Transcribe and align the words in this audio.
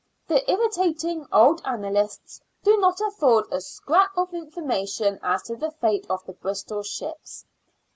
The 0.27 0.49
irritating 0.51 1.27
old 1.31 1.61
annalists 1.63 2.41
do 2.63 2.75
not 2.77 2.99
afford 3.01 3.45
a 3.51 3.61
scrap 3.61 4.17
of 4.17 4.33
information 4.33 5.19
as 5.21 5.43
to 5.43 5.55
the 5.55 5.69
fate 5.69 6.07
of 6.09 6.25
the 6.25 6.33
Bristol 6.33 6.81
ships. 6.81 7.45